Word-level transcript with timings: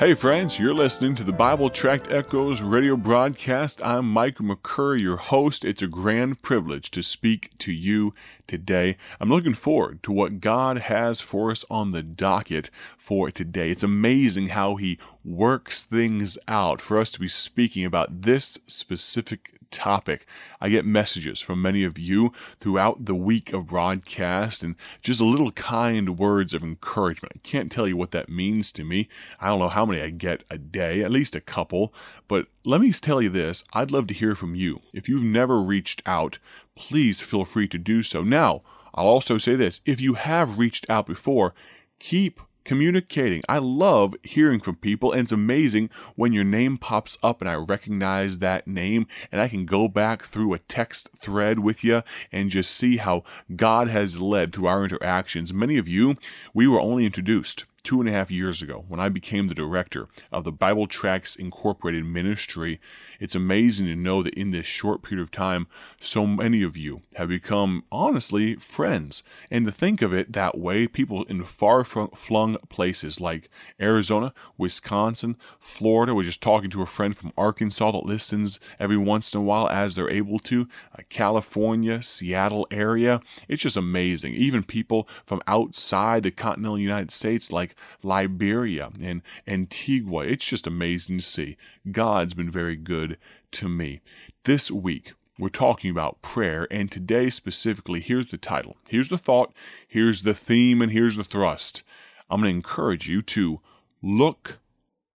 Hey, 0.00 0.14
friends, 0.14 0.58
you're 0.58 0.72
listening 0.72 1.14
to 1.16 1.24
the 1.24 1.30
Bible 1.30 1.68
Tract 1.68 2.10
Echoes 2.10 2.62
radio 2.62 2.96
broadcast. 2.96 3.82
I'm 3.84 4.10
Mike 4.10 4.36
McCurry, 4.36 5.02
your 5.02 5.18
host. 5.18 5.62
It's 5.62 5.82
a 5.82 5.86
grand 5.86 6.40
privilege 6.40 6.90
to 6.92 7.02
speak 7.02 7.50
to 7.58 7.70
you 7.70 8.14
today. 8.46 8.96
I'm 9.20 9.28
looking 9.28 9.52
forward 9.52 10.02
to 10.04 10.10
what 10.10 10.40
God 10.40 10.78
has 10.78 11.20
for 11.20 11.50
us 11.50 11.66
on 11.68 11.90
the 11.90 12.02
docket 12.02 12.70
for 12.96 13.30
today. 13.30 13.68
It's 13.68 13.82
amazing 13.82 14.48
how 14.48 14.76
He 14.76 14.98
works 15.22 15.84
things 15.84 16.38
out 16.48 16.80
for 16.80 16.96
us 16.96 17.10
to 17.10 17.20
be 17.20 17.28
speaking 17.28 17.84
about 17.84 18.22
this 18.22 18.58
specific 18.66 19.59
topic. 19.70 20.26
I 20.60 20.68
get 20.68 20.84
messages 20.84 21.40
from 21.40 21.62
many 21.62 21.84
of 21.84 21.98
you 21.98 22.32
throughout 22.60 23.04
the 23.04 23.14
week 23.14 23.52
of 23.52 23.66
broadcast 23.66 24.62
and 24.62 24.76
just 25.02 25.20
a 25.20 25.24
little 25.24 25.52
kind 25.52 26.18
words 26.18 26.54
of 26.54 26.62
encouragement. 26.62 27.32
I 27.36 27.38
can't 27.42 27.70
tell 27.70 27.86
you 27.86 27.96
what 27.96 28.10
that 28.10 28.28
means 28.28 28.72
to 28.72 28.84
me. 28.84 29.08
I 29.40 29.48
don't 29.48 29.58
know 29.58 29.68
how 29.68 29.86
many 29.86 30.02
I 30.02 30.10
get 30.10 30.44
a 30.50 30.58
day, 30.58 31.02
at 31.02 31.10
least 31.10 31.34
a 31.34 31.40
couple, 31.40 31.94
but 32.28 32.46
let 32.64 32.80
me 32.80 32.92
tell 32.92 33.22
you 33.22 33.30
this 33.30 33.64
I'd 33.72 33.90
love 33.90 34.06
to 34.08 34.14
hear 34.14 34.34
from 34.34 34.54
you. 34.54 34.80
If 34.92 35.08
you've 35.08 35.22
never 35.24 35.60
reached 35.60 36.02
out, 36.06 36.38
please 36.74 37.20
feel 37.20 37.44
free 37.44 37.68
to 37.68 37.78
do 37.78 38.02
so. 38.02 38.22
Now, 38.22 38.62
I'll 38.94 39.06
also 39.06 39.38
say 39.38 39.54
this 39.54 39.80
if 39.86 40.00
you 40.00 40.14
have 40.14 40.58
reached 40.58 40.88
out 40.90 41.06
before, 41.06 41.54
keep 41.98 42.40
communicating. 42.70 43.42
I 43.48 43.58
love 43.58 44.14
hearing 44.22 44.60
from 44.60 44.76
people, 44.76 45.10
and 45.10 45.22
it's 45.22 45.32
amazing 45.32 45.90
when 46.14 46.32
your 46.32 46.44
name 46.44 46.78
pops 46.78 47.18
up 47.20 47.40
and 47.40 47.50
I 47.50 47.54
recognize 47.54 48.38
that 48.38 48.68
name, 48.68 49.08
and 49.32 49.40
I 49.40 49.48
can 49.48 49.66
go 49.66 49.88
back 49.88 50.22
through 50.22 50.54
a 50.54 50.60
text 50.60 51.10
thread 51.18 51.58
with 51.58 51.82
you 51.82 52.04
and 52.30 52.48
just 52.48 52.70
see 52.70 52.98
how 52.98 53.24
God 53.56 53.88
has 53.88 54.20
led 54.20 54.52
through 54.52 54.68
our 54.68 54.84
interactions. 54.84 55.52
Many 55.52 55.78
of 55.78 55.88
you, 55.88 56.14
we 56.54 56.68
were 56.68 56.80
only 56.80 57.04
introduced 57.04 57.64
two 57.82 58.00
and 58.00 58.08
a 58.08 58.12
half 58.12 58.30
years 58.30 58.62
ago 58.62 58.84
when 58.88 59.00
I 59.00 59.08
became 59.08 59.48
the 59.48 59.54
director 59.54 60.08
of 60.30 60.44
the 60.44 60.52
Bible 60.52 60.86
Tracts 60.86 61.36
Incorporated 61.36 62.04
Ministry. 62.04 62.80
It's 63.18 63.34
amazing 63.34 63.86
to 63.86 63.96
know 63.96 64.22
that 64.22 64.34
in 64.34 64.50
this 64.50 64.66
short 64.66 65.02
period 65.02 65.22
of 65.22 65.30
time, 65.30 65.66
so 66.00 66.26
many 66.26 66.62
of 66.62 66.76
you 66.76 67.02
have 67.16 67.28
become 67.28 67.84
honestly 67.90 68.56
friends. 68.56 69.22
And 69.50 69.66
to 69.66 69.72
think 69.72 70.02
of 70.02 70.12
it 70.12 70.32
that 70.32 70.58
way, 70.58 70.86
people 70.86 71.24
in 71.24 71.44
far 71.44 71.84
flung 71.84 72.56
places 72.68 73.20
like 73.20 73.48
Arizona, 73.80 74.32
Wisconsin, 74.56 75.36
Florida. 75.58 76.14
We're 76.14 76.24
just 76.24 76.42
talking 76.42 76.70
to 76.70 76.82
a 76.82 76.86
friend 76.86 77.16
from 77.16 77.32
Arkansas 77.36 77.92
that 77.92 78.06
listens 78.06 78.60
every 78.78 78.96
once 78.96 79.32
in 79.34 79.40
a 79.40 79.42
while 79.42 79.68
as 79.68 79.94
they're 79.94 80.10
able 80.10 80.38
to, 80.40 80.68
uh, 80.98 81.02
California, 81.08 82.02
Seattle 82.02 82.66
area. 82.70 83.20
It's 83.48 83.62
just 83.62 83.76
amazing. 83.76 84.34
Even 84.34 84.62
people 84.62 85.08
from 85.24 85.42
outside 85.46 86.22
the 86.22 86.30
continental 86.30 86.78
United 86.78 87.10
States, 87.10 87.52
like 87.52 87.69
like 88.02 88.28
Liberia 88.28 88.90
and 89.02 89.22
Antigua. 89.46 90.24
It's 90.24 90.44
just 90.44 90.66
amazing 90.66 91.18
to 91.18 91.24
see. 91.24 91.56
God's 91.90 92.34
been 92.34 92.50
very 92.50 92.76
good 92.76 93.18
to 93.52 93.68
me. 93.68 94.00
This 94.44 94.70
week, 94.70 95.12
we're 95.38 95.48
talking 95.48 95.90
about 95.90 96.20
prayer, 96.20 96.68
and 96.70 96.90
today 96.90 97.30
specifically, 97.30 98.00
here's 98.00 98.26
the 98.26 98.36
title, 98.36 98.76
here's 98.88 99.08
the 99.08 99.18
thought, 99.18 99.52
here's 99.88 100.22
the 100.22 100.34
theme, 100.34 100.82
and 100.82 100.92
here's 100.92 101.16
the 101.16 101.24
thrust. 101.24 101.82
I'm 102.28 102.42
going 102.42 102.52
to 102.52 102.56
encourage 102.56 103.08
you 103.08 103.22
to 103.22 103.60
look 104.02 104.58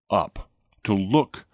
up, 0.10 0.50
to 0.84 0.94
look 0.94 1.46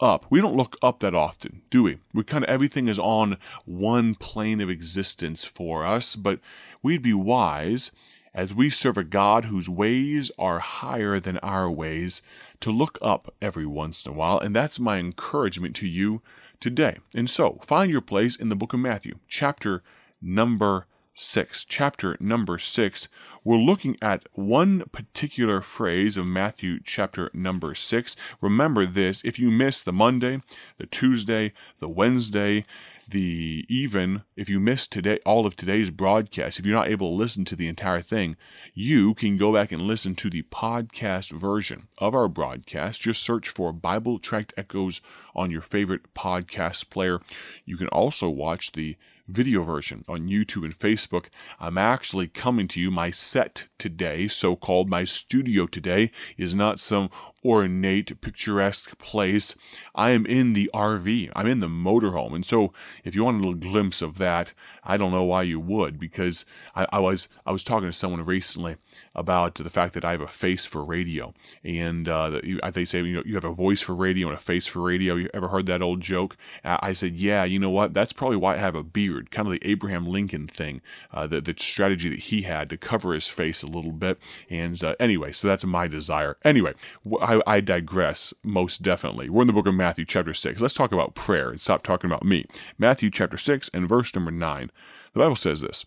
up. 0.00 0.26
We 0.30 0.40
don't 0.40 0.56
look 0.56 0.76
up 0.82 1.00
that 1.00 1.14
often, 1.14 1.62
do 1.70 1.82
we? 1.82 1.98
We 2.12 2.24
kind 2.24 2.44
of 2.44 2.50
everything 2.50 2.88
is 2.88 2.98
on 2.98 3.36
one 3.64 4.14
plane 4.14 4.60
of 4.60 4.70
existence 4.70 5.44
for 5.44 5.84
us, 5.84 6.16
but 6.16 6.40
we'd 6.82 7.02
be 7.02 7.14
wise 7.14 7.90
as 8.34 8.54
we 8.54 8.70
serve 8.70 8.98
a 8.98 9.04
God 9.04 9.46
whose 9.46 9.68
ways 9.68 10.30
are 10.38 10.58
higher 10.58 11.18
than 11.18 11.38
our 11.38 11.70
ways, 11.70 12.22
to 12.60 12.70
look 12.70 12.98
up 13.00 13.34
every 13.40 13.66
once 13.66 14.04
in 14.04 14.12
a 14.12 14.14
while. 14.14 14.38
And 14.38 14.54
that's 14.54 14.80
my 14.80 14.98
encouragement 14.98 15.74
to 15.76 15.86
you 15.86 16.22
today. 16.60 16.98
And 17.14 17.28
so, 17.28 17.58
find 17.62 17.90
your 17.90 18.00
place 18.00 18.36
in 18.36 18.48
the 18.48 18.56
book 18.56 18.72
of 18.72 18.80
Matthew, 18.80 19.18
chapter 19.28 19.82
number 20.20 20.86
6. 21.14 21.64
Chapter 21.64 22.16
number 22.20 22.58
6. 22.58 23.08
We're 23.42 23.56
looking 23.56 23.96
at 24.00 24.28
one 24.34 24.84
particular 24.92 25.60
phrase 25.60 26.16
of 26.16 26.28
Matthew 26.28 26.78
chapter 26.84 27.28
number 27.34 27.74
6. 27.74 28.16
Remember 28.40 28.86
this 28.86 29.24
if 29.24 29.36
you 29.36 29.50
miss 29.50 29.82
the 29.82 29.92
Monday, 29.92 30.40
the 30.78 30.86
Tuesday, 30.86 31.52
the 31.80 31.88
Wednesday, 31.88 32.64
the 33.08 33.64
even 33.68 34.22
if 34.36 34.48
you 34.48 34.60
missed 34.60 34.92
today 34.92 35.18
all 35.24 35.46
of 35.46 35.56
today's 35.56 35.90
broadcast, 35.90 36.58
if 36.58 36.66
you're 36.66 36.76
not 36.76 36.88
able 36.88 37.10
to 37.10 37.16
listen 37.16 37.44
to 37.46 37.56
the 37.56 37.68
entire 37.68 38.02
thing, 38.02 38.36
you 38.74 39.14
can 39.14 39.36
go 39.36 39.52
back 39.52 39.72
and 39.72 39.82
listen 39.82 40.14
to 40.16 40.28
the 40.28 40.42
podcast 40.42 41.30
version 41.30 41.88
of 41.98 42.14
our 42.14 42.28
broadcast. 42.28 43.00
Just 43.00 43.22
search 43.22 43.48
for 43.48 43.72
Bible 43.72 44.18
Tract 44.18 44.52
Echoes 44.56 45.00
on 45.34 45.50
your 45.50 45.62
favorite 45.62 46.14
podcast 46.14 46.90
player. 46.90 47.20
You 47.64 47.76
can 47.76 47.88
also 47.88 48.28
watch 48.28 48.72
the 48.72 48.96
video 49.28 49.62
version 49.62 50.04
on 50.08 50.28
YouTube 50.28 50.64
and 50.64 50.76
Facebook. 50.76 51.26
I'm 51.60 51.78
actually 51.78 52.26
coming 52.28 52.66
to 52.68 52.80
you. 52.80 52.90
My 52.90 53.10
set 53.10 53.68
today, 53.78 54.26
so 54.26 54.56
called 54.56 54.88
my 54.88 55.04
studio 55.04 55.66
today, 55.66 56.10
is 56.36 56.54
not 56.54 56.80
some 56.80 57.10
ornate, 57.44 58.20
picturesque 58.20 58.98
place. 58.98 59.54
I 59.94 60.10
am 60.10 60.26
in 60.26 60.54
the 60.54 60.70
RV. 60.74 61.30
I'm 61.36 61.46
in 61.46 61.60
the 61.60 61.68
motorhome. 61.68 62.34
And 62.34 62.44
so 62.44 62.72
if 63.04 63.14
you 63.14 63.24
want 63.24 63.36
a 63.36 63.40
little 63.40 63.54
glimpse 63.54 64.02
of 64.02 64.18
that, 64.18 64.52
I 64.82 64.96
don't 64.96 65.12
know 65.12 65.24
why 65.24 65.42
you 65.42 65.60
would, 65.60 65.98
because 65.98 66.44
I, 66.74 66.86
I 66.92 66.98
was 66.98 67.28
I 67.46 67.52
was 67.52 67.64
talking 67.64 67.88
to 67.88 67.92
someone 67.92 68.24
recently 68.24 68.76
about 69.14 69.54
the 69.54 69.70
fact 69.70 69.94
that 69.94 70.04
I 70.04 70.12
have 70.12 70.20
a 70.20 70.26
face 70.26 70.64
for 70.64 70.84
radio. 70.84 71.34
And 71.64 72.08
uh, 72.08 72.40
they 72.72 72.84
say, 72.84 73.02
you 73.02 73.16
know, 73.16 73.22
you 73.24 73.34
have 73.34 73.44
a 73.44 73.52
voice 73.52 73.80
for 73.80 73.94
radio 73.94 74.28
and 74.28 74.36
a 74.36 74.40
face 74.40 74.66
for 74.66 74.80
radio. 74.80 75.14
You 75.14 75.28
ever 75.34 75.48
heard 75.48 75.66
that 75.66 75.82
old 75.82 76.00
joke? 76.00 76.36
I 76.64 76.92
said, 76.92 77.16
yeah, 77.16 77.44
you 77.44 77.58
know 77.58 77.70
what? 77.70 77.94
That's 77.94 78.12
probably 78.12 78.36
why 78.36 78.54
I 78.54 78.58
have 78.58 78.74
a 78.74 78.82
beard, 78.82 79.17
kind 79.24 79.48
of 79.48 79.52
the 79.52 79.68
Abraham 79.68 80.06
Lincoln 80.06 80.46
thing, 80.46 80.80
uh, 81.12 81.26
the, 81.26 81.40
the 81.40 81.54
strategy 81.56 82.08
that 82.08 82.18
he 82.18 82.42
had 82.42 82.70
to 82.70 82.76
cover 82.76 83.14
his 83.14 83.26
face 83.26 83.62
a 83.62 83.66
little 83.66 83.92
bit. 83.92 84.18
And 84.48 84.82
uh, 84.82 84.94
anyway, 84.98 85.32
so 85.32 85.46
that's 85.46 85.64
my 85.64 85.86
desire. 85.88 86.36
Anyway, 86.44 86.74
I, 87.20 87.40
I 87.46 87.60
digress 87.60 88.34
most 88.42 88.82
definitely. 88.82 89.28
We're 89.28 89.42
in 89.42 89.48
the 89.48 89.52
book 89.52 89.66
of 89.66 89.74
Matthew, 89.74 90.04
chapter 90.04 90.34
6. 90.34 90.60
Let's 90.60 90.74
talk 90.74 90.92
about 90.92 91.14
prayer 91.14 91.50
and 91.50 91.60
stop 91.60 91.82
talking 91.82 92.10
about 92.10 92.24
me. 92.24 92.46
Matthew, 92.78 93.10
chapter 93.10 93.36
6, 93.36 93.70
and 93.74 93.88
verse 93.88 94.14
number 94.14 94.30
9. 94.30 94.70
The 95.12 95.20
Bible 95.20 95.36
says 95.36 95.60
this 95.60 95.84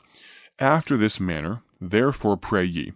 After 0.59 0.97
this 0.97 1.20
manner, 1.20 1.62
therefore 1.80 2.38
pray 2.38 2.66
ye. 2.66 2.94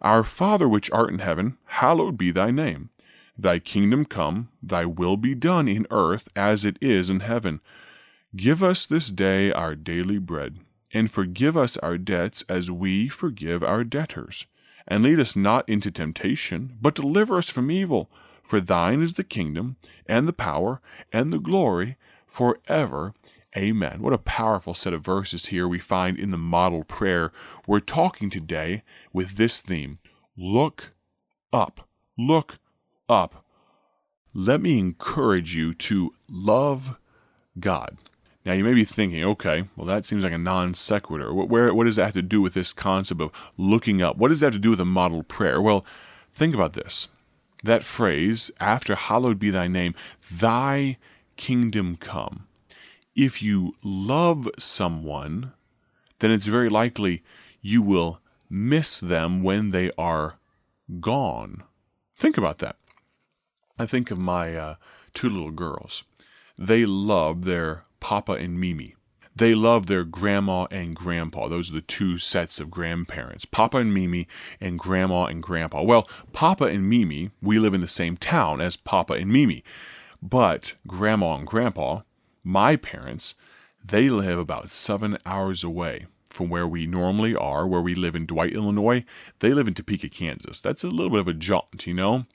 Our 0.00 0.22
Father 0.22 0.68
which 0.68 0.90
art 0.92 1.10
in 1.10 1.18
heaven, 1.18 1.56
hallowed 1.64 2.16
be 2.16 2.30
thy 2.30 2.50
name. 2.50 2.90
Thy 3.36 3.60
kingdom 3.60 4.04
come, 4.04 4.48
thy 4.60 4.84
will 4.84 5.16
be 5.16 5.34
done 5.34 5.68
in 5.68 5.86
earth 5.90 6.28
as 6.34 6.64
it 6.64 6.76
is 6.80 7.08
in 7.08 7.20
heaven. 7.20 7.60
Give 8.36 8.62
us 8.62 8.86
this 8.86 9.08
day 9.08 9.50
our 9.52 9.74
daily 9.74 10.18
bread, 10.18 10.58
and 10.92 11.10
forgive 11.10 11.56
us 11.56 11.76
our 11.78 11.96
debts 11.96 12.42
as 12.48 12.70
we 12.70 13.08
forgive 13.08 13.62
our 13.62 13.84
debtors. 13.84 14.46
And 14.86 15.02
lead 15.04 15.18
us 15.20 15.34
not 15.34 15.68
into 15.68 15.90
temptation, 15.90 16.76
but 16.80 16.94
deliver 16.94 17.38
us 17.38 17.48
from 17.48 17.70
evil. 17.70 18.10
For 18.42 18.60
thine 18.60 19.02
is 19.02 19.14
the 19.14 19.24
kingdom, 19.24 19.76
and 20.06 20.28
the 20.28 20.32
power, 20.32 20.80
and 21.12 21.32
the 21.32 21.38
glory, 21.38 21.96
for 22.26 22.58
ever 22.68 23.14
Amen. 23.56 24.02
What 24.02 24.12
a 24.12 24.18
powerful 24.18 24.74
set 24.74 24.92
of 24.92 25.04
verses 25.04 25.46
here 25.46 25.66
we 25.66 25.78
find 25.78 26.18
in 26.18 26.30
the 26.30 26.36
model 26.36 26.84
prayer. 26.84 27.32
We're 27.66 27.80
talking 27.80 28.28
today 28.28 28.82
with 29.12 29.36
this 29.36 29.60
theme 29.60 29.98
Look 30.36 30.92
up. 31.52 31.88
Look 32.16 32.58
up. 33.08 33.44
Let 34.34 34.60
me 34.60 34.78
encourage 34.78 35.56
you 35.56 35.72
to 35.74 36.14
love 36.28 36.96
God. 37.58 37.96
Now, 38.48 38.54
you 38.54 38.64
may 38.64 38.72
be 38.72 38.86
thinking, 38.86 39.22
okay, 39.24 39.64
well, 39.76 39.86
that 39.86 40.06
seems 40.06 40.24
like 40.24 40.32
a 40.32 40.38
non 40.38 40.72
sequitur. 40.72 41.34
Where, 41.34 41.74
what 41.74 41.84
does 41.84 41.96
that 41.96 42.06
have 42.06 42.14
to 42.14 42.22
do 42.22 42.40
with 42.40 42.54
this 42.54 42.72
concept 42.72 43.20
of 43.20 43.30
looking 43.58 44.00
up? 44.00 44.16
What 44.16 44.28
does 44.28 44.40
that 44.40 44.46
have 44.46 44.54
to 44.54 44.58
do 44.58 44.70
with 44.70 44.80
a 44.80 44.86
model 44.86 45.22
prayer? 45.22 45.60
Well, 45.60 45.84
think 46.32 46.54
about 46.54 46.72
this. 46.72 47.08
That 47.62 47.84
phrase, 47.84 48.50
after 48.58 48.94
hallowed 48.94 49.38
be 49.38 49.50
thy 49.50 49.68
name, 49.68 49.94
thy 50.32 50.96
kingdom 51.36 51.96
come 51.96 52.48
if 53.14 53.42
you 53.42 53.74
love 53.82 54.48
someone, 54.58 55.52
then 56.20 56.30
it's 56.30 56.46
very 56.46 56.70
likely 56.70 57.22
you 57.60 57.82
will 57.82 58.20
miss 58.48 58.98
them 58.98 59.42
when 59.42 59.72
they 59.72 59.90
are 59.98 60.38
gone. 61.00 61.64
Think 62.16 62.38
about 62.38 62.58
that. 62.58 62.76
I 63.78 63.84
think 63.84 64.10
of 64.10 64.18
my 64.18 64.56
uh, 64.56 64.74
two 65.12 65.28
little 65.28 65.50
girls. 65.50 66.04
They 66.56 66.86
love 66.86 67.44
their 67.44 67.84
Papa 68.00 68.32
and 68.32 68.58
Mimi. 68.58 68.94
They 69.34 69.54
love 69.54 69.86
their 69.86 70.02
grandma 70.02 70.66
and 70.70 70.96
grandpa. 70.96 71.46
Those 71.46 71.70
are 71.70 71.74
the 71.74 71.80
two 71.80 72.18
sets 72.18 72.58
of 72.58 72.72
grandparents 72.72 73.44
Papa 73.44 73.76
and 73.76 73.94
Mimi 73.94 74.26
and 74.60 74.78
grandma 74.78 75.26
and 75.26 75.42
grandpa. 75.42 75.82
Well, 75.82 76.08
Papa 76.32 76.64
and 76.64 76.88
Mimi, 76.88 77.30
we 77.40 77.58
live 77.58 77.72
in 77.72 77.80
the 77.80 77.86
same 77.86 78.16
town 78.16 78.60
as 78.60 78.76
Papa 78.76 79.14
and 79.14 79.30
Mimi. 79.30 79.62
But 80.20 80.74
grandma 80.88 81.36
and 81.36 81.46
grandpa, 81.46 82.00
my 82.42 82.74
parents, 82.74 83.34
they 83.84 84.08
live 84.08 84.40
about 84.40 84.72
seven 84.72 85.16
hours 85.24 85.62
away 85.62 86.06
from 86.30 86.48
where 86.48 86.66
we 86.66 86.86
normally 86.86 87.36
are, 87.36 87.66
where 87.66 87.80
we 87.80 87.94
live 87.94 88.16
in 88.16 88.26
Dwight, 88.26 88.52
Illinois. 88.52 89.04
They 89.38 89.54
live 89.54 89.68
in 89.68 89.74
Topeka, 89.74 90.08
Kansas. 90.08 90.60
That's 90.60 90.82
a 90.82 90.88
little 90.88 91.10
bit 91.10 91.20
of 91.20 91.28
a 91.28 91.34
jaunt, 91.34 91.86
you 91.86 91.94
know? 91.94 92.26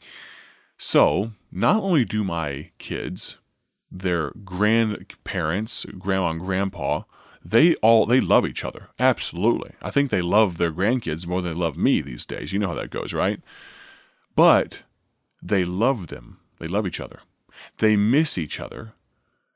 So, 0.78 1.32
not 1.52 1.84
only 1.84 2.06
do 2.06 2.24
my 2.24 2.72
kids, 2.78 3.38
their 3.94 4.32
grandparents, 4.44 5.86
grandma 6.00 6.32
and 6.32 6.40
grandpa, 6.40 7.04
they 7.46 7.76
all 7.76 8.06
they 8.06 8.20
love 8.20 8.46
each 8.46 8.66
other. 8.66 8.90
Absolutely. 9.00 9.74
I 9.82 9.92
think 9.92 10.10
they 10.10 10.22
love 10.22 10.58
their 10.58 10.72
grandkids 10.72 11.28
more 11.28 11.42
than 11.42 11.54
they 11.54 11.60
love 11.60 11.78
me 11.78 12.02
these 12.02 12.26
days. 12.26 12.52
You 12.52 12.60
know 12.60 12.70
how 12.70 12.74
that 12.76 12.90
goes, 12.90 13.14
right? 13.14 13.40
But 14.36 14.82
they 15.42 15.64
love 15.64 16.08
them. 16.08 16.40
They 16.60 16.68
love 16.68 16.88
each 16.88 17.00
other. 17.00 17.20
They 17.78 17.96
miss 17.96 18.38
each 18.38 18.60
other 18.60 18.94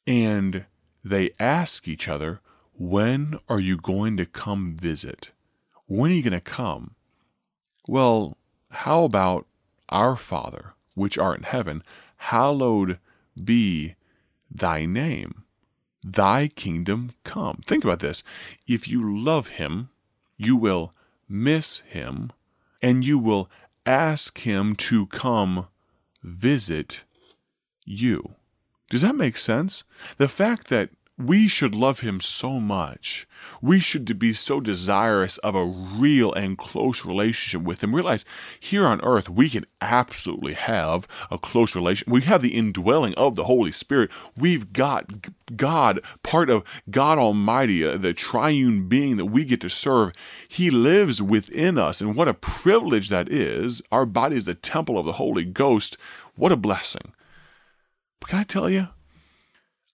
and 0.05 0.65
they 1.03 1.31
ask 1.39 1.87
each 1.87 2.07
other, 2.07 2.41
"When 2.73 3.39
are 3.49 3.59
you 3.59 3.77
going 3.77 4.17
to 4.17 4.25
come 4.25 4.75
visit? 4.75 5.31
When 5.87 6.11
are 6.11 6.13
you 6.13 6.23
going 6.23 6.33
to 6.33 6.41
come?" 6.41 6.95
Well, 7.87 8.37
how 8.69 9.05
about 9.05 9.47
our 9.89 10.15
Father, 10.15 10.73
which 10.93 11.17
art 11.17 11.37
in 11.37 11.43
heaven, 11.43 11.81
hallowed 12.17 12.99
be 13.41 13.95
thy 14.57 14.85
name 14.85 15.43
thy 16.13 16.47
kingdom 16.47 17.11
come. 17.23 17.61
Think 17.65 17.83
about 17.83 17.99
this. 17.99 18.23
If 18.67 18.87
you 18.87 19.01
love 19.01 19.47
him, 19.47 19.89
you 20.37 20.55
will 20.55 20.93
miss 21.27 21.79
him 21.79 22.31
and 22.81 23.03
you 23.03 23.19
will 23.19 23.49
ask 23.85 24.39
him 24.39 24.75
to 24.75 25.07
come 25.07 25.67
visit 26.23 27.03
you. 27.85 28.35
Does 28.89 29.01
that 29.01 29.15
make 29.15 29.37
sense? 29.37 29.83
The 30.17 30.27
fact 30.27 30.67
that 30.67 30.89
we 31.17 31.47
should 31.47 31.73
love 31.73 32.01
him 32.01 32.19
so 32.19 32.59
much. 32.59 33.27
We 33.59 33.79
should 33.79 34.19
be 34.19 34.33
so 34.33 34.59
desirous 34.59 35.39
of 35.39 35.55
a 35.55 35.65
real 35.65 36.31
and 36.31 36.57
close 36.57 37.05
relationship 37.05 37.65
with 37.65 37.83
him. 37.83 37.95
Realize 37.95 38.23
here 38.59 38.85
on 38.85 39.01
earth, 39.01 39.27
we 39.27 39.49
can 39.49 39.65
absolutely 39.81 40.53
have 40.53 41.07
a 41.31 41.39
close 41.39 41.75
relation. 41.75 42.11
We 42.11 42.21
have 42.21 42.43
the 42.43 42.55
indwelling 42.55 43.15
of 43.15 43.35
the 43.35 43.45
Holy 43.45 43.71
Spirit. 43.71 44.11
We've 44.35 44.71
got 44.71 45.27
God, 45.55 46.01
part 46.21 46.51
of 46.51 46.63
God 46.91 47.17
Almighty, 47.17 47.83
uh, 47.83 47.97
the 47.97 48.13
triune 48.13 48.87
being 48.87 49.17
that 49.17 49.25
we 49.25 49.43
get 49.43 49.61
to 49.61 49.69
serve. 49.69 50.13
He 50.47 50.69
lives 50.69 51.19
within 51.19 51.79
us. 51.79 51.99
And 51.99 52.15
what 52.15 52.27
a 52.27 52.33
privilege 52.35 53.09
that 53.09 53.31
is. 53.31 53.81
Our 53.91 54.05
body 54.05 54.35
is 54.35 54.45
the 54.45 54.53
temple 54.53 54.99
of 54.99 55.05
the 55.07 55.13
Holy 55.13 55.45
Ghost. 55.45 55.97
What 56.35 56.51
a 56.51 56.57
blessing. 56.57 57.13
But 58.19 58.29
can 58.29 58.39
I 58.39 58.43
tell 58.43 58.69
you? 58.69 58.89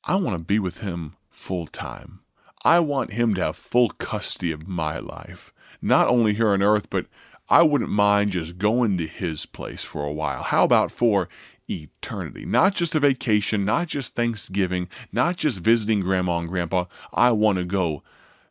I 0.06 0.16
want 0.16 0.36
to 0.36 0.44
be 0.44 0.60
with 0.60 0.80
him 0.80 1.16
full 1.30 1.66
time. 1.66 2.20
I 2.66 2.80
want 2.80 3.14
him 3.14 3.34
to 3.36 3.42
have 3.42 3.56
full 3.56 3.90
custody 3.90 4.52
of 4.52 4.68
my 4.68 4.98
life, 4.98 5.54
not 5.82 6.10
only 6.10 6.34
here 6.34 6.50
on 6.50 6.62
earth, 6.62 6.90
but 6.90 7.06
I 7.48 7.64
wouldn't 7.64 7.90
mind 7.90 8.32
just 8.32 8.58
going 8.58 8.98
to 8.98 9.08
his 9.08 9.46
place 9.46 9.84
for 9.86 10.04
a 10.04 10.12
while. 10.12 10.44
How 10.44 10.66
about 10.66 10.92
for 10.92 11.30
eternity? 11.70 12.46
Not 12.46 12.76
just 12.76 12.96
a 12.96 13.00
vacation, 13.00 13.64
not 13.64 13.88
just 13.88 14.14
Thanksgiving, 14.14 14.90
not 15.14 15.38
just 15.38 15.60
visiting 15.60 16.02
grandma 16.02 16.40
and 16.40 16.50
grandpa. 16.50 16.86
I 17.14 17.32
want 17.32 17.58
to 17.60 17.66
go 17.66 18.04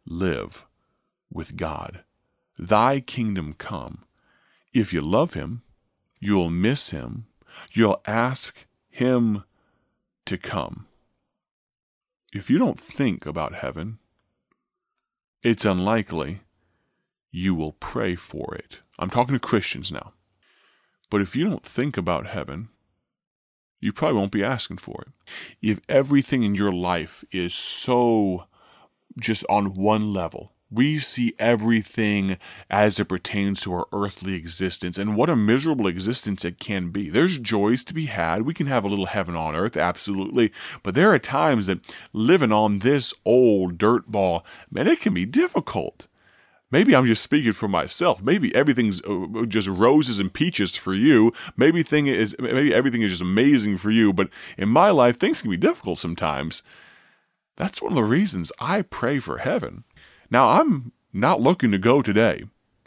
live 0.06 0.64
with 1.30 1.56
God. 1.56 2.02
Thy 2.58 3.00
kingdom 3.00 3.54
come. 3.54 4.04
If 4.72 4.92
you 4.92 5.02
love 5.02 5.34
him, 5.34 5.62
you'll 6.18 6.50
miss 6.50 6.90
him. 6.90 7.26
You'll 7.72 8.00
ask 8.06 8.64
him 8.88 9.44
to 10.24 10.38
come 10.38 10.86
if 12.32 12.48
you 12.48 12.58
don't 12.58 12.80
think 12.80 13.26
about 13.26 13.54
heaven, 13.54 13.98
it's 15.42 15.64
unlikely 15.64 16.40
you 17.30 17.54
will 17.54 17.72
pray 17.72 18.14
for 18.14 18.54
it. 18.54 18.80
I'm 18.98 19.10
talking 19.10 19.34
to 19.34 19.40
Christians 19.40 19.92
now. 19.92 20.12
But 21.10 21.20
if 21.20 21.36
you 21.36 21.44
don't 21.44 21.64
think 21.64 21.96
about 21.96 22.26
heaven, 22.26 22.68
you 23.80 23.92
probably 23.92 24.18
won't 24.18 24.32
be 24.32 24.44
asking 24.44 24.78
for 24.78 25.02
it. 25.02 25.08
If 25.60 25.80
everything 25.88 26.42
in 26.42 26.54
your 26.54 26.72
life 26.72 27.24
is 27.32 27.54
so 27.54 28.46
just 29.18 29.44
on 29.50 29.74
one 29.74 30.12
level, 30.12 30.51
we 30.72 30.98
see 30.98 31.34
everything 31.38 32.38
as 32.70 32.98
it 32.98 33.08
pertains 33.08 33.60
to 33.60 33.74
our 33.74 33.86
earthly 33.92 34.34
existence 34.34 34.96
and 34.96 35.16
what 35.16 35.28
a 35.28 35.36
miserable 35.36 35.86
existence 35.86 36.44
it 36.44 36.58
can 36.58 36.90
be. 36.90 37.10
There's 37.10 37.38
joys 37.38 37.84
to 37.84 37.94
be 37.94 38.06
had. 38.06 38.42
We 38.42 38.54
can 38.54 38.66
have 38.66 38.84
a 38.84 38.88
little 38.88 39.06
heaven 39.06 39.36
on 39.36 39.54
earth, 39.54 39.76
absolutely. 39.76 40.52
But 40.82 40.94
there 40.94 41.12
are 41.12 41.18
times 41.18 41.66
that 41.66 41.86
living 42.12 42.52
on 42.52 42.78
this 42.78 43.12
old 43.24 43.76
dirt 43.76 44.10
ball, 44.10 44.46
man, 44.70 44.88
it 44.88 45.00
can 45.00 45.14
be 45.14 45.26
difficult. 45.26 46.06
Maybe 46.70 46.96
I'm 46.96 47.06
just 47.06 47.22
speaking 47.22 47.52
for 47.52 47.68
myself. 47.68 48.22
Maybe 48.22 48.54
everything's 48.54 49.02
uh, 49.02 49.44
just 49.46 49.68
roses 49.68 50.18
and 50.18 50.32
peaches 50.32 50.74
for 50.74 50.94
you. 50.94 51.34
Maybe 51.54 51.82
thing 51.82 52.06
is 52.06 52.34
maybe 52.38 52.72
everything 52.72 53.02
is 53.02 53.10
just 53.10 53.20
amazing 53.20 53.76
for 53.76 53.90
you, 53.90 54.14
but 54.14 54.30
in 54.56 54.70
my 54.70 54.88
life 54.88 55.18
things 55.18 55.42
can 55.42 55.50
be 55.50 55.58
difficult 55.58 55.98
sometimes. 55.98 56.62
That's 57.56 57.82
one 57.82 57.92
of 57.92 57.96
the 57.96 58.04
reasons 58.04 58.50
I 58.58 58.80
pray 58.80 59.18
for 59.18 59.38
heaven. 59.38 59.84
Now, 60.32 60.48
I'm 60.48 60.92
not 61.12 61.42
looking 61.42 61.72
to 61.72 61.78
go 61.78 62.00
today. 62.00 62.44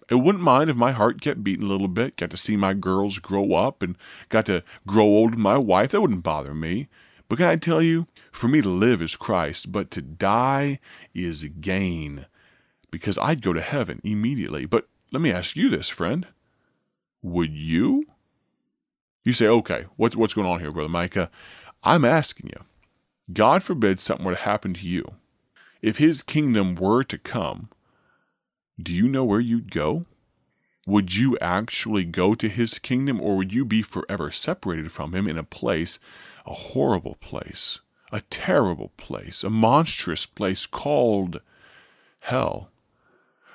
I 0.10 0.16
wouldn't 0.16 0.44
mind 0.44 0.72
if 0.72 0.76
my 0.76 0.92
heart 0.92 1.22
kept 1.22 1.44
beating 1.44 1.68
a 1.68 1.70
little 1.70 1.88
bit, 1.88 2.18
got 2.18 2.32
to 2.32 2.38
see 2.38 2.58
my 2.58 2.74
girls 2.74 3.20
grow 3.20 3.54
up 3.54 3.84
and 3.84 3.96
got 4.30 4.48
to 4.48 4.64
grow 4.88 5.04
old 5.04 5.32
with 5.32 5.40
my 5.40 5.56
wife. 5.56 5.92
That 5.92 6.02
wouldn't 6.02 6.24
bother 6.24 6.56
me. 6.56 6.88
But 7.30 7.38
can 7.38 7.46
I 7.46 7.56
tell 7.58 7.84
you, 7.84 8.08
for 8.32 8.48
me 8.48 8.64
to 8.64 8.70
live 8.70 9.00
is 9.00 9.16
Christ, 9.16 9.72
but 9.72 9.92
to 9.92 10.02
die 10.02 10.80
is 11.14 11.44
gain 11.44 12.26
because 12.90 13.20
I'd 13.20 13.44
go 13.44 13.54
to 13.54 13.62
heaven 13.62 14.02
immediately. 14.04 14.66
But 14.66 14.88
let 15.12 15.22
me 15.22 15.32
ask 15.32 15.56
you 15.56 15.70
this, 15.70 15.88
friend. 15.88 16.26
Would 17.22 17.54
you? 17.54 18.06
You 19.24 19.34
say, 19.34 19.48
okay, 19.48 19.86
what's, 19.98 20.16
what's 20.16 20.34
going 20.34 20.48
on 20.48 20.62
here, 20.62 20.72
Brother 20.72 20.90
Micah? 20.90 21.30
I'm 21.84 22.06
asking 22.06 22.50
you. 22.50 22.64
God 23.34 23.62
forbid 23.62 24.00
something 24.00 24.26
were 24.26 24.34
to 24.34 24.42
happen 24.42 24.74
to 24.74 24.88
you. 24.88 25.14
If 25.86 25.98
his 26.00 26.24
kingdom 26.24 26.74
were 26.74 27.04
to 27.04 27.18
come, 27.20 27.70
do 28.82 28.92
you 28.92 29.08
know 29.08 29.24
where 29.24 29.40
you'd 29.40 29.70
go? 29.70 30.06
Would 30.88 31.16
you 31.16 31.38
actually 31.38 32.06
go 32.06 32.34
to 32.34 32.50
his 32.50 32.80
kingdom, 32.80 33.22
or 33.22 33.38
would 33.38 33.54
you 33.54 33.66
be 33.66 33.84
forever 33.84 34.32
separated 34.32 34.92
from 34.92 35.14
him 35.14 35.28
in 35.28 35.38
a 35.38 35.44
place, 35.44 36.00
a 36.44 36.56
horrible 36.56 37.18
place, 37.22 37.82
a 38.12 38.22
terrible 38.22 38.94
place, 38.98 39.44
a 39.44 39.52
monstrous 39.52 40.26
place 40.26 40.66
called 40.66 41.40
hell? 42.22 42.72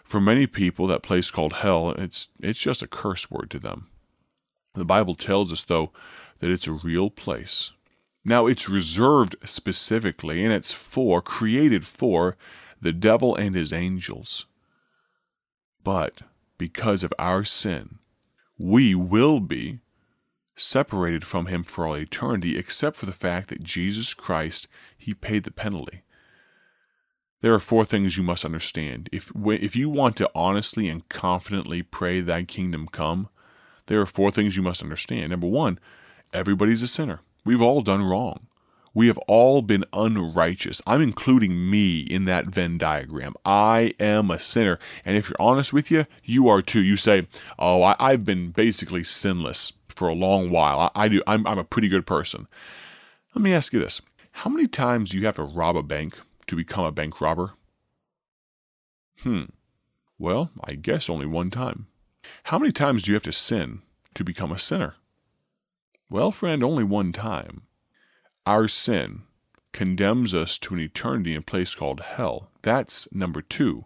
For 0.05 0.21
many 0.21 0.47
people, 0.47 0.87
that 0.87 1.03
place 1.03 1.33
called 1.33 1.55
hell, 1.55 1.91
it's, 1.91 2.29
it's 2.39 2.61
just 2.61 2.81
a 2.81 2.87
curse 2.87 3.29
word 3.29 3.51
to 3.51 3.59
them. 3.59 3.89
The 4.75 4.85
Bible 4.85 5.17
tells 5.17 5.51
us, 5.53 5.65
though, 5.65 5.91
that 6.39 6.53
it's 6.53 6.69
a 6.69 6.73
real 6.73 7.11
place. 7.11 7.73
Now, 8.25 8.47
it's 8.47 8.69
reserved 8.69 9.37
specifically, 9.45 10.45
and 10.45 10.53
it's 10.53 10.73
for, 10.73 11.23
created 11.23 11.87
for, 11.87 12.37
the 12.81 12.93
devil 12.93 13.35
and 13.35 13.55
his 13.55 13.73
angels. 13.73 14.47
But 15.83 16.23
because 16.59 17.03
of 17.03 17.13
our 17.19 17.45
sin, 17.45 17.99
we 18.59 18.95
will 18.95 19.41
be 19.41 19.81
separated 20.55 21.25
from 21.25 21.47
him 21.47 21.65
for 21.65 21.87
all 21.87 21.97
eternity, 21.97 22.59
except 22.59 22.97
for 22.97 23.07
the 23.07 23.13
fact 23.13 23.49
that 23.49 23.65
Jesus 23.65 24.13
Christ, 24.13 24.69
he 24.97 25.15
paid 25.15 25.45
the 25.45 25.51
penalty. 25.51 26.03
There 27.41 27.55
are 27.55 27.61
four 27.61 27.87
things 27.87 28.19
you 28.19 28.23
must 28.23 28.45
understand. 28.45 29.09
If, 29.13 29.33
if 29.35 29.75
you 29.75 29.89
want 29.89 30.17
to 30.17 30.31
honestly 30.35 30.89
and 30.89 31.09
confidently 31.09 31.83
pray 31.83 32.21
thy 32.21 32.43
kingdom 32.45 32.87
come, 32.87 33.31
there 33.87 34.01
are 34.01 34.07
four 34.07 34.31
things 34.31 34.57
you 34.57 34.63
must 34.63 34.83
understand. 34.83 35.31
Number 35.31 35.47
one, 35.47 35.79
everybody's 36.35 36.83
a 36.83 36.89
sinner. 36.89 37.21
We've 37.45 37.63
all 37.63 37.83
done 37.83 38.03
wrong. 38.03 38.47
We 38.93 39.07
have 39.07 39.19
all 39.29 39.63
been 39.63 39.85
unrighteous. 39.93 40.83
I'm 40.87 41.01
including 41.01 41.71
me 41.71 42.01
in 42.01 42.25
that 42.25 42.47
Venn 42.47 42.77
diagram. 42.77 43.35
I 43.45 43.95
am 44.01 44.31
a 44.31 44.39
sinner. 44.39 44.79
And 45.05 45.17
if 45.17 45.29
you're 45.29 45.41
honest 45.41 45.73
with 45.73 45.91
you, 45.91 46.07
you 46.25 46.49
are 46.49 46.61
too. 46.61 46.83
You 46.83 46.97
say, 46.97 47.29
Oh, 47.59 47.83
I, 47.83 48.11
have 48.11 48.25
been 48.25 48.51
basically 48.51 49.05
sinless 49.05 49.73
for 49.89 50.09
a 50.09 50.15
long 50.15 50.51
while. 50.51 50.81
I, 50.81 51.05
I 51.05 51.09
do. 51.09 51.23
I'm, 51.27 51.47
I'm 51.47 51.59
a 51.59 51.65
pretty 51.65 51.89
good 51.89 52.07
person. 52.07 52.49
Let 53.35 53.43
me 53.43 53.55
ask 53.55 53.73
you 53.73 53.79
this 53.79 54.01
How 54.33 54.51
many 54.51 54.67
times 54.67 55.11
do 55.11 55.19
you 55.19 55.27
have 55.27 55.37
to 55.37 55.45
rob 55.45 55.77
a 55.77 55.83
bank 55.83 56.19
to 56.49 56.57
become 56.57 56.85
a 56.85 56.93
bank 56.93 57.21
robber? 57.21 57.53
Hmm. 59.21 59.45
Well, 60.19 60.51
I 60.65 60.75
guess 60.75 61.09
only 61.09 61.27
one 61.27 61.51
time. 61.51 61.87
How 62.45 62.59
many 62.59 62.73
times 62.73 63.05
do 63.05 63.11
you 63.11 63.15
have 63.15 63.23
to 63.23 63.33
sin 63.33 63.83
to 64.15 64.25
become 64.25 64.51
a 64.51 64.59
sinner? 64.59 64.97
Well, 66.11 66.33
friend, 66.33 66.65
only 66.65 66.83
one 66.83 67.13
time. 67.13 67.63
Our 68.45 68.67
sin 68.67 69.23
condemns 69.73 70.35
us 70.35 70.59
to 70.59 70.75
an 70.75 70.81
eternity 70.81 71.33
in 71.33 71.39
a 71.39 71.43
place 71.43 71.77
called 71.77 72.01
hell. 72.01 72.51
That's 72.63 73.11
number 73.15 73.41
two. 73.41 73.85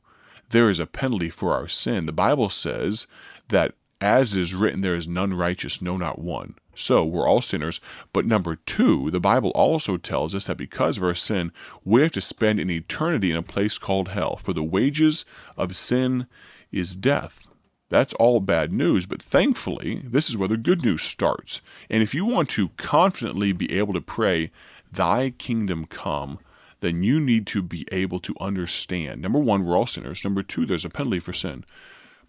There 0.49 0.71
is 0.71 0.79
a 0.79 0.87
penalty 0.87 1.29
for 1.29 1.53
our 1.53 1.69
sin. 1.69 2.07
The 2.07 2.13
Bible 2.13 2.49
says 2.49 3.07
that 3.49 3.75
as 4.01 4.37
is 4.37 4.55
written, 4.55 4.81
there 4.81 4.97
is 4.97 5.07
none 5.07 5.35
righteous, 5.35 5.83
no, 5.83 5.99
not 5.99 6.19
one. 6.19 6.55
So 6.75 7.05
we're 7.05 7.29
all 7.29 7.43
sinners. 7.43 7.81
But 8.15 8.25
number 8.25 8.57
two, 8.57 9.11
the 9.11 9.21
Bible 9.21 9.51
also 9.51 9.99
tells 9.99 10.35
us 10.35 10.47
that 10.47 10.57
because 10.57 10.97
of 10.97 11.03
our 11.03 11.15
sin, 11.15 11.53
we 11.85 12.01
have 12.01 12.13
to 12.13 12.23
spend 12.23 12.59
an 12.59 12.71
eternity 12.71 13.31
in 13.31 13.37
a 13.37 13.43
place 13.43 13.77
called 13.77 14.09
hell. 14.09 14.37
For 14.37 14.55
the 14.55 14.65
wages 14.65 15.27
of 15.59 15.77
sin 15.77 16.27
is 16.73 16.97
death. 16.97 17.47
That's 17.95 18.13
all 18.15 18.41
bad 18.41 18.73
news, 18.73 19.07
but 19.07 19.23
thankfully, 19.23 20.03
this 20.05 20.29
is 20.29 20.37
where 20.37 20.49
the 20.49 20.57
good 20.57 20.85
news 20.85 21.03
starts. 21.03 21.61
And 21.89 22.03
if 22.03 22.13
you 22.13 22.25
want 22.25 22.49
to 22.51 22.71
confidently 22.71 23.53
be 23.53 23.71
able 23.71 23.95
to 23.95 24.01
pray, 24.01 24.51
Thy 24.91 25.31
kingdom 25.31 25.87
come, 25.87 26.41
then 26.81 27.05
you 27.05 27.21
need 27.21 27.47
to 27.47 27.63
be 27.63 27.87
able 27.93 28.19
to 28.19 28.35
understand. 28.41 29.23
Number 29.23 29.39
one, 29.39 29.65
we're 29.65 29.77
all 29.77 29.87
sinners. 29.87 30.25
Number 30.25 30.43
two, 30.43 30.67
there's 30.67 30.85
a 30.85 30.91
penalty 30.91 31.21
for 31.21 31.33
sin. 31.33 31.65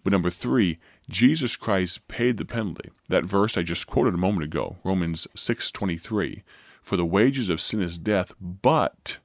But 0.04 0.12
number 0.12 0.30
three, 0.30 0.78
Jesus 1.10 1.56
Christ 1.56 2.06
paid 2.06 2.36
the 2.36 2.44
penalty. 2.44 2.90
That 3.08 3.24
verse 3.24 3.58
I 3.58 3.64
just 3.64 3.88
quoted 3.88 4.14
a 4.14 4.18
moment 4.18 4.44
ago, 4.44 4.76
Romans 4.84 5.26
6:23, 5.34 6.44
for 6.80 6.96
the 6.96 7.04
wages 7.04 7.48
of 7.48 7.60
sin 7.60 7.82
is 7.82 7.98
death, 7.98 8.34
but 8.40 9.18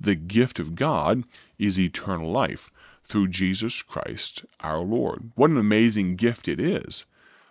the 0.00 0.14
gift 0.14 0.58
of 0.58 0.74
God 0.74 1.24
is 1.58 1.78
eternal 1.78 2.30
life 2.30 2.70
through 3.04 3.28
Jesus 3.28 3.82
Christ 3.82 4.44
our 4.60 4.80
Lord. 4.80 5.32
What 5.34 5.50
an 5.50 5.58
amazing 5.58 6.16
gift 6.16 6.48
it 6.48 6.58
is. 6.58 7.04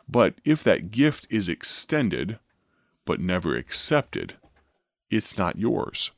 But 0.08 0.36
if 0.44 0.64
that 0.64 0.90
gift 0.90 1.28
is 1.30 1.48
extended 1.48 2.40
but 3.06 3.20
never 3.20 3.56
accepted, 3.56 4.36
it's 5.12 5.38
not 5.38 5.58
yours. 5.58 6.12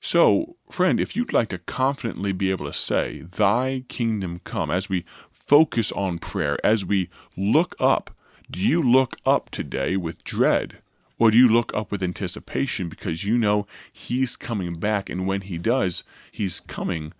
So, 0.00 0.56
friend, 0.70 1.00
if 1.00 1.16
you'd 1.16 1.32
like 1.32 1.48
to 1.48 1.58
confidently 1.58 2.32
be 2.32 2.50
able 2.50 2.66
to 2.66 2.72
say, 2.72 3.22
Thy 3.22 3.84
kingdom 3.88 4.40
come, 4.44 4.70
as 4.70 4.88
we 4.88 5.04
focus 5.30 5.90
on 5.92 6.18
prayer, 6.18 6.58
as 6.64 6.84
we 6.84 7.10
look 7.36 7.74
up, 7.80 8.10
do 8.50 8.60
you 8.60 8.80
look 8.82 9.16
up 9.26 9.50
today 9.50 9.96
with 9.96 10.24
dread? 10.24 10.78
Or 11.18 11.30
do 11.30 11.36
you 11.36 11.48
look 11.48 11.74
up 11.74 11.90
with 11.90 12.02
anticipation 12.02 12.88
because 12.88 13.24
you 13.24 13.36
know 13.38 13.66
He's 13.92 14.36
coming 14.36 14.74
back, 14.74 15.10
and 15.10 15.26
when 15.26 15.42
He 15.42 15.58
does, 15.58 16.04
He's 16.30 16.60
coming 16.60 17.12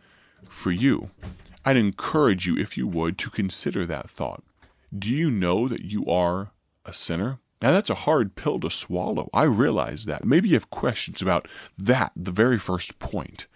for 0.49 0.71
you? 0.71 1.11
I'd 1.65 1.77
encourage 1.77 2.47
you, 2.47 2.57
if 2.57 2.77
you 2.77 2.87
would, 2.87 3.19
to 3.19 3.31
consider 3.31 3.85
that 3.87 4.09
thought. 4.09 4.43
Do 4.97 5.11
you 5.11 5.31
know 5.31 5.69
that 5.69 5.85
you 5.85 6.07
are 6.07 6.53
a 6.87 6.93
sinner? 6.93 7.41
Now, 7.61 7.73
that's 7.73 7.91
a 7.91 8.07
hard 8.07 8.37
pill 8.37 8.61
to 8.61 8.71
swallow. 8.71 9.29
I 9.35 9.43
realize 9.43 10.05
that. 10.05 10.25
Maybe 10.25 10.49
you 10.49 10.55
have 10.55 10.71
questions 10.71 11.21
about 11.21 11.49
that, 11.77 12.13
the 12.15 12.31
very 12.31 12.59
first 12.59 12.99
point. 13.01 13.47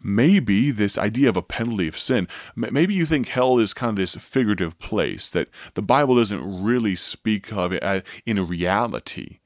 Maybe 0.00 0.70
this 0.70 0.96
idea 0.96 1.28
of 1.28 1.36
a 1.36 1.42
penalty 1.42 1.88
of 1.88 1.98
sin, 1.98 2.28
maybe 2.54 2.94
you 2.94 3.04
think 3.04 3.28
hell 3.28 3.58
is 3.58 3.74
kind 3.74 3.90
of 3.90 3.96
this 3.96 4.14
figurative 4.14 4.78
place 4.78 5.28
that 5.30 5.48
the 5.74 5.82
Bible 5.82 6.14
doesn't 6.14 6.62
really 6.62 6.94
speak 6.94 7.52
of 7.52 7.72
it 7.72 7.82
uh, 7.82 8.02
in 8.24 8.38
a 8.38 8.44
reality. 8.44 9.38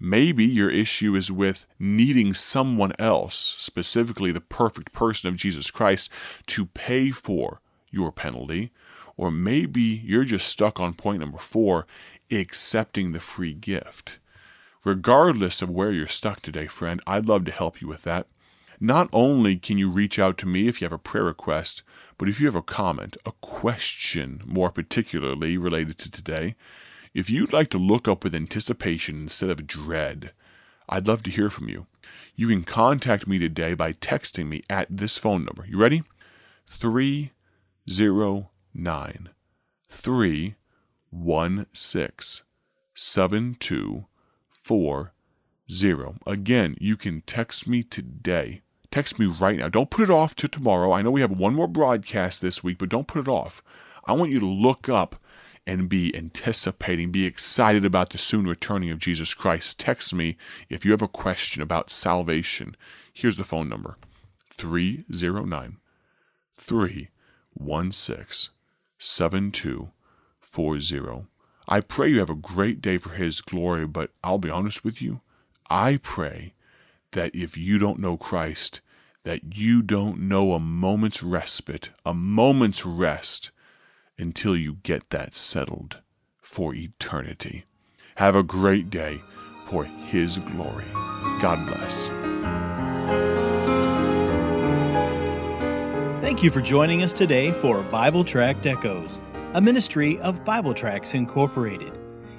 Maybe 0.00 0.44
your 0.44 0.70
issue 0.70 1.14
is 1.14 1.30
with 1.30 1.66
needing 1.78 2.34
someone 2.34 2.92
else, 2.98 3.54
specifically 3.58 4.32
the 4.32 4.40
perfect 4.40 4.92
person 4.92 5.28
of 5.28 5.36
Jesus 5.36 5.70
Christ, 5.70 6.10
to 6.48 6.66
pay 6.66 7.10
for 7.10 7.60
your 7.90 8.12
penalty. 8.12 8.72
Or 9.16 9.30
maybe 9.30 9.82
you're 9.82 10.24
just 10.24 10.48
stuck 10.48 10.80
on 10.80 10.94
point 10.94 11.20
number 11.20 11.38
four 11.38 11.86
accepting 12.30 13.12
the 13.12 13.20
free 13.20 13.54
gift. 13.54 14.18
Regardless 14.84 15.62
of 15.62 15.70
where 15.70 15.92
you're 15.92 16.06
stuck 16.06 16.42
today, 16.42 16.66
friend, 16.66 17.00
I'd 17.06 17.26
love 17.26 17.44
to 17.46 17.52
help 17.52 17.80
you 17.80 17.88
with 17.88 18.02
that. 18.02 18.26
Not 18.80 19.08
only 19.12 19.56
can 19.56 19.78
you 19.78 19.88
reach 19.88 20.18
out 20.18 20.36
to 20.38 20.46
me 20.46 20.66
if 20.66 20.80
you 20.80 20.84
have 20.84 20.92
a 20.92 20.98
prayer 20.98 21.24
request, 21.24 21.82
but 22.18 22.28
if 22.28 22.40
you 22.40 22.46
have 22.46 22.56
a 22.56 22.62
comment, 22.62 23.16
a 23.24 23.32
question 23.40 24.42
more 24.44 24.70
particularly 24.70 25.56
related 25.56 25.96
to 25.98 26.10
today, 26.10 26.56
if 27.14 27.30
you'd 27.30 27.52
like 27.52 27.70
to 27.70 27.78
look 27.78 28.08
up 28.08 28.24
with 28.24 28.34
anticipation 28.34 29.22
instead 29.22 29.50
of 29.50 29.66
dread, 29.66 30.32
I'd 30.88 31.06
love 31.06 31.22
to 31.22 31.30
hear 31.30 31.48
from 31.48 31.68
you. 31.68 31.86
You 32.34 32.48
can 32.48 32.64
contact 32.64 33.26
me 33.26 33.38
today 33.38 33.74
by 33.74 33.92
texting 33.92 34.48
me 34.48 34.62
at 34.68 34.88
this 34.90 35.16
phone 35.16 35.44
number. 35.44 35.64
You 35.66 35.78
ready? 35.78 36.02
309 36.66 39.28
one 41.10 41.66
six 41.72 42.42
seven 42.92 43.56
two 43.60 44.06
four 44.50 45.12
zero. 45.70 46.16
Again, 46.26 46.76
you 46.80 46.96
can 46.96 47.20
text 47.20 47.68
me 47.68 47.84
today. 47.84 48.62
Text 48.90 49.18
me 49.18 49.26
right 49.26 49.58
now. 49.58 49.68
Don't 49.68 49.90
put 49.90 50.02
it 50.02 50.10
off 50.10 50.34
to 50.36 50.48
tomorrow. 50.48 50.92
I 50.92 51.02
know 51.02 51.12
we 51.12 51.20
have 51.20 51.30
one 51.30 51.54
more 51.54 51.68
broadcast 51.68 52.42
this 52.42 52.64
week, 52.64 52.78
but 52.78 52.88
don't 52.88 53.06
put 53.06 53.20
it 53.20 53.28
off. 53.28 53.62
I 54.04 54.12
want 54.12 54.32
you 54.32 54.40
to 54.40 54.46
look 54.46 54.88
up 54.88 55.16
and 55.66 55.88
be 55.88 56.14
anticipating, 56.14 57.10
be 57.10 57.24
excited 57.26 57.84
about 57.84 58.10
the 58.10 58.18
soon 58.18 58.46
returning 58.46 58.90
of 58.90 58.98
Jesus 58.98 59.32
Christ. 59.34 59.80
Text 59.80 60.12
me 60.14 60.36
if 60.68 60.84
you 60.84 60.90
have 60.90 61.02
a 61.02 61.08
question 61.08 61.62
about 61.62 61.90
salvation. 61.90 62.76
Here's 63.12 63.36
the 63.36 63.44
phone 63.44 63.68
number 63.68 63.96
309 64.50 65.78
316 66.56 68.50
40. 70.40 71.24
I 71.66 71.80
pray 71.80 72.08
you 72.10 72.18
have 72.18 72.30
a 72.30 72.34
great 72.34 72.82
day 72.82 72.98
for 72.98 73.10
His 73.10 73.40
glory, 73.40 73.86
but 73.86 74.10
I'll 74.22 74.38
be 74.38 74.50
honest 74.50 74.84
with 74.84 75.00
you. 75.00 75.22
I 75.70 75.96
pray 76.02 76.52
that 77.12 77.34
if 77.34 77.56
you 77.56 77.78
don't 77.78 77.98
know 77.98 78.18
Christ, 78.18 78.82
that 79.24 79.56
you 79.56 79.80
don't 79.80 80.20
know 80.20 80.52
a 80.52 80.60
moment's 80.60 81.22
respite, 81.22 81.90
a 82.04 82.12
moment's 82.12 82.84
rest 82.84 83.50
until 84.18 84.56
you 84.56 84.74
get 84.82 85.10
that 85.10 85.34
settled 85.34 86.00
for 86.40 86.74
eternity. 86.74 87.64
Have 88.16 88.36
a 88.36 88.42
great 88.42 88.90
day 88.90 89.20
for 89.64 89.84
His 89.84 90.38
glory. 90.38 90.84
God 91.40 91.64
bless. 91.66 92.08
Thank 96.20 96.42
you 96.42 96.50
for 96.50 96.60
joining 96.60 97.02
us 97.02 97.12
today 97.12 97.52
for 97.52 97.82
Bible 97.82 98.24
Tract 98.24 98.66
Echoes 98.66 99.20
a 99.54 99.60
ministry 99.60 100.18
of 100.18 100.44
Bible 100.44 100.74
Tracts 100.74 101.14
Incorporated. 101.14 101.92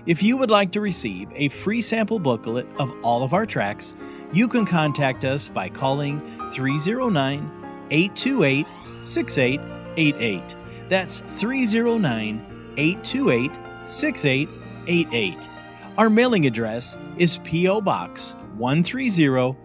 If 0.05 0.21
you 0.21 0.35
would 0.35 0.51
like 0.51 0.73
to 0.73 0.81
receive 0.81 1.29
a 1.33 1.47
free 1.47 1.79
sample 1.79 2.19
booklet 2.19 2.67
of 2.77 2.93
all 3.03 3.23
of 3.23 3.33
our 3.33 3.45
tracts, 3.45 3.95
you 4.33 4.49
can 4.49 4.65
contact 4.65 5.23
us 5.23 5.47
by 5.47 5.69
calling 5.69 6.19
309 6.51 7.49
828 7.89 8.67
6888. 8.99 10.55
That's 10.89 11.19
309 11.19 12.73
828 12.77 13.51
6888. 13.87 15.49
Our 15.97 16.09
mailing 16.09 16.45
address 16.45 16.97
is 17.17 17.37
P.O. 17.39 17.81
Box 17.81 18.35
130, 18.57 19.57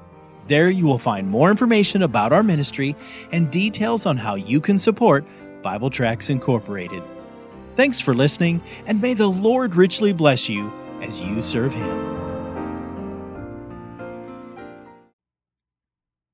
There 0.47 0.69
you 0.69 0.85
will 0.85 0.99
find 0.99 1.27
more 1.27 1.51
information 1.51 2.03
about 2.03 2.31
our 2.33 2.43
ministry 2.43 2.95
and 3.31 3.49
details 3.51 4.05
on 4.05 4.17
how 4.17 4.35
you 4.35 4.61
can 4.61 4.77
support 4.77 5.25
Bible 5.61 5.89
Tracts 5.89 6.29
Incorporated. 6.29 7.03
Thanks 7.75 7.99
for 7.99 8.13
listening, 8.13 8.61
and 8.85 9.01
may 9.01 9.13
the 9.13 9.27
Lord 9.27 9.75
richly 9.75 10.13
bless 10.13 10.49
you 10.49 10.71
as 11.01 11.21
you 11.21 11.41
serve 11.41 11.73
Him. 11.73 12.20